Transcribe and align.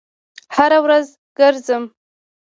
هره 0.55 0.79
ورځ 0.85 1.07
ګرځم 1.37 1.83